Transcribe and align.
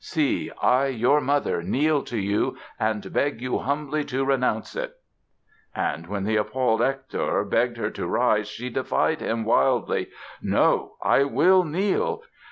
See, 0.03 0.49
I, 0.63 0.87
your 0.87 1.21
mother 1.21 1.61
kneel 1.61 2.01
to 2.05 2.17
you 2.17 2.57
and 2.79 3.13
beg 3.13 3.39
you 3.39 3.59
humbly 3.59 4.03
to 4.05 4.25
renounce 4.25 4.75
it". 4.75 4.95
And 5.75 6.07
when 6.07 6.23
the 6.23 6.37
appalled 6.37 6.81
Hector 6.81 7.43
begged 7.43 7.77
her 7.77 7.91
to 7.91 8.07
rise 8.07 8.47
she 8.47 8.71
defied 8.71 9.21
him, 9.21 9.45
wildly: 9.45 10.07
"No; 10.41 10.93
I 11.03 11.23
will 11.25 11.63
kneel! 11.63 12.23